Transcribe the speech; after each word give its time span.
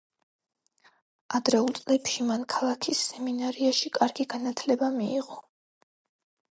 ადრეულ 1.39 1.69
წლებში 1.81 2.27
მან 2.31 2.47
ქალაქის 2.55 3.05
სემინარიაში 3.11 3.95
კარგი 4.01 4.29
განათლება 4.35 4.93
მიიღო. 5.01 5.43